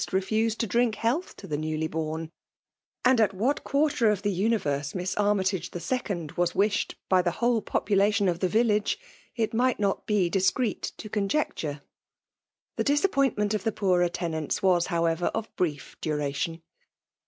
3 0.09 0.17
revised 0.19 0.59
icf 0.61 0.67
drink 0.67 0.95
a 0.95 0.99
heel&t 1.01 1.27
to 1.37 1.45
the 1.45 1.57
newly 1.57 1.87
boifn; 1.87 2.31
andat 3.05 3.35
vAai 3.35 3.63
quarter 3.63 4.09
of 4.09 4.23
the 4.23 4.31
universe 4.31 4.95
Miss 4.95 5.13
Ar 5.15 5.35
my 5.35 5.43
tage 5.43 5.69
the 5.69 5.79
Second 5.79 6.31
was 6.31 6.55
wished, 6.55 6.95
by 7.07 7.21
the 7.21 7.29
whole 7.37 7.61
population 7.61 8.27
of 8.27 8.39
the 8.39 8.47
village^ 8.47 8.97
it 9.35 9.53
might 9.53 9.79
not 9.79 10.07
be 10.07 10.27
dis 10.27 10.49
creet 10.49 10.91
to 10.97 11.07
conjecture. 11.07 11.83
The 12.77 12.83
disappointment 12.83 13.53
of 13.53 13.63
the 13.63 13.71
x>oorer 13.71 14.09
tenants 14.11 14.63
was> 14.63 14.87
however, 14.87 15.27
of 15.35 15.55
brief 15.55 15.95
duration. 16.01 16.63